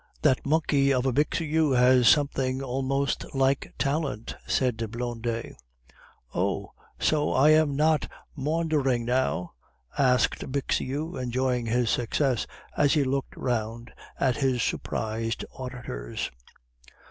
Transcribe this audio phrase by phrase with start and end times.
[0.23, 5.53] "That monkey of a Bixiou has something almost like talent," said Blondet.
[6.33, 6.71] "Oh!
[6.99, 9.53] so I am not maundering now?"
[9.99, 16.31] asked Bixiou, enjoying his success as he looked round at his surprised auditors.